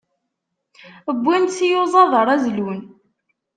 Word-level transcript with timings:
Wwin-d 1.17 1.51
tiyuẓaḍ 1.57 2.11
ara 2.21 2.35
zlun. 2.43 2.81